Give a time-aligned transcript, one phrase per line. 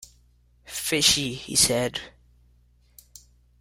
[0.65, 2.01] "Fishy," he said.